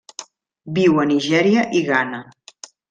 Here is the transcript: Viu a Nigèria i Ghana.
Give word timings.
Viu 0.79 1.03
a 1.03 1.07
Nigèria 1.11 1.69
i 1.83 1.87
Ghana. 1.93 2.27